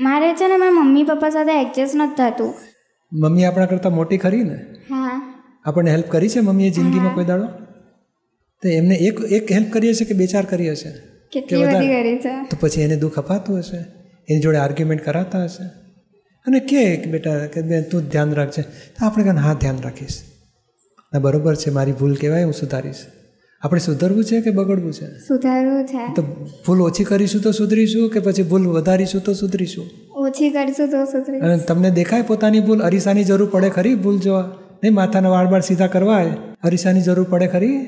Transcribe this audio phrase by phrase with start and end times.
[0.00, 2.54] મારે છે ને મારા મમ્મી પપ્પા સાથે એડજસ્ટ નથી થતું.
[3.12, 4.54] મમ્મી આપણા કરતાં મોટી ખરી ને?
[4.90, 5.34] હા.
[5.64, 7.46] આપણને હેલ્પ કરી છે મમ્મીએ જિંદગીમાં કોઈ દાડો?
[8.62, 10.90] તો એમને એક એક હેલ્પ કરી હશે કે બે ચાર કરી હશે?
[11.32, 11.62] કેટલી?
[11.62, 12.42] બધી કરી છે.
[12.42, 13.76] તો પછી એને દુઃખ અપાતું હશે?
[14.28, 15.64] એની જોડે આર્ગ્યુમેન્ટ કરાતા હશે?
[16.46, 18.62] અને કે કે બેટા કે બેન તું ધ્યાન રાખજે.
[18.62, 20.22] તો આપણે કહે હા ધ્યાન રાખીશ.
[21.12, 23.06] ના બરોબર છે મારી ભૂલ કહેવાય હું સુધારીશ.
[23.64, 25.06] આપણે સુધરવું છે કે બગડવું છે?
[25.06, 26.14] સુધારવું છે.
[26.14, 26.22] તો
[26.66, 29.84] ભૂલ ઓછી કરીશું તો સુધરીશું કે પછી ભૂલ વધારીશું તો સુધરીશું?
[30.14, 31.48] ઓછી કરીશું તો સુધરીશું.
[31.48, 32.80] અને તમને દેખાય પોતાની ભૂલ?
[32.80, 34.40] અરીસાની જરૂર પડે ખરી ભૂલ જોવા?
[34.84, 36.24] નહીં માથાના વાળ બાળ સીધા કરવા
[36.64, 37.78] અરીસાની જરૂર પડે ખરી?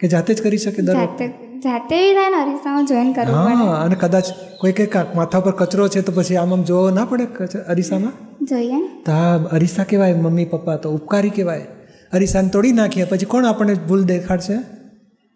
[0.00, 1.28] કે જાતે જ કરી શકે દર વખતે?
[1.58, 3.54] જાતે થાય ને અરીસામાં જોઈન કરવું પડે.
[3.54, 4.24] હા અને કદાચ
[4.60, 7.24] કોઈ કે કાંક માથા પર કચરો છે તો પછી આમ આમ જોવો ના પડે
[7.68, 8.12] અરીસામાં?
[8.44, 9.02] જોઈએ.
[9.06, 11.66] તો આ અરીસા કહેવાય મમ્મી પપ્પા તો ઉપકારી કહેવાય.
[12.12, 14.75] અરીસાને તોડી નાખીએ પછી કોણ આપણને ભૂલ દેખાડશે?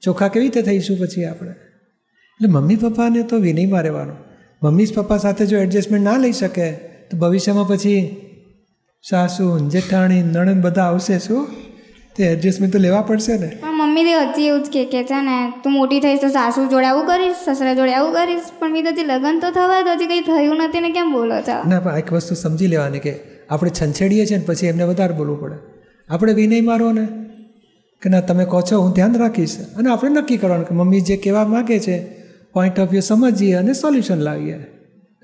[0.02, 1.50] ચોખ્ખા કેવી રીતે થઈશું પછી આપણે?
[1.50, 4.16] એટલે મમ્મી પપ્પાને તો વિનયમાં રહેવાનું.
[4.62, 6.70] મમ્મી પપ્પા સાથે જો એડજસ્ટમેન્ટ ના લઈ શકે
[7.10, 8.16] તો ભવિષ્યમાં પછી
[9.10, 11.48] સાસુ જેઠાણી નણંદ બધા આવશે શું?
[12.16, 13.46] તે એડજસ્ટમેન્ટ તો લેવા પડશે ને.
[13.46, 16.70] પણ મમ્મી તે હજી એવું જ કે કે છે ને તું મોટી થઈશ તો સાસુ
[16.70, 18.40] જોડે આવું કરીશ સસરા જોડે આવું કરીશ.
[18.59, 21.40] પણ મેં તો હજી લગ્ન તો થવા તો હજી કંઈ થયું નથી ને કેમ બોલો
[21.40, 21.68] છો?
[21.68, 23.14] ના પણ એક વસ્તુ સમજી લેવાની કે
[23.51, 25.57] આપણે છંછેડીએ છીએ ને પછી એમને વધારે બોલવું પડે.
[26.09, 27.09] આપણે વિનય મારો ને.
[28.02, 29.56] કે ના, તમે કહો છો, હું ધ્યાન રાખીશ.
[29.76, 32.07] અને આપણે નક્કી કરવાનું કે મમ્મી જે કહેવા માગે છે
[32.52, 34.59] પોઈન્ટ ઓફ વ્યૂ સમજીએ અને સોલ્યુશન લાવીએ.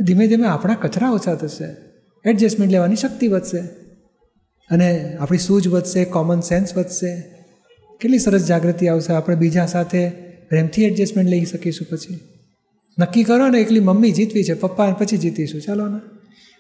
[0.00, 1.77] ધીમે ધીમે આપણા કચરા ઓછા થશે.
[2.28, 3.58] એડજસ્ટમેન્ટ લેવાની શક્તિ વધશે.
[4.70, 7.20] અને આપણી સૂઝ વધશે કોમન સેન્સ વધશે.
[8.00, 9.12] કેટલી સરસ જાગૃતિ આવશે.
[9.12, 10.08] આપણે બીજા સાથે
[10.48, 12.20] પ્રેમથી એડજસ્ટમેન્ટ લઈ શકીશું પછી.
[13.00, 15.61] નક્કી કરો ને, એકલી મમ્મી જીતવી છે, પપ્પા પછી જીતીશું.
[15.61, 16.16] ચાલો ને.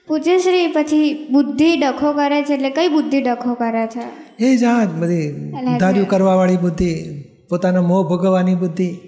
[0.08, 4.44] પૂછે શ્રી પછી બુદ્ધિ ડખો કરે છે એટલે કઈ બુદ્ધિ ડખો કરે છે?
[4.44, 8.98] એ જ આ બધી એટલે ધાર્યું કરવાવાળી બુદ્ધિ પોતાનો મોહ ભોગવવાની બુદ્ધિ.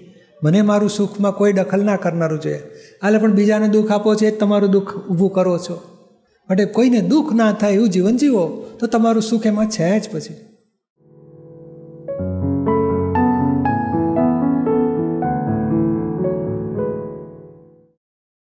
[0.44, 2.58] મને મારું સુખમાં કોઈ દખલ ના કરનારું છે.
[2.98, 5.74] આલે પણ બીજાને દુઃખ આપો છો એ તમારું દુઃખ ઊભું કરો છો.
[6.48, 8.46] માટે કોઈને દુઃખ ના થાય એવું જીવન જીવો
[8.80, 10.47] તો તમારું સુખ એમાં છે જ પછી.